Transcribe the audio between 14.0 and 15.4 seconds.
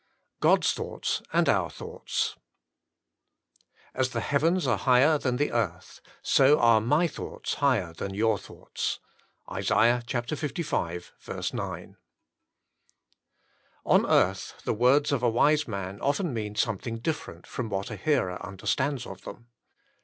earth the words of a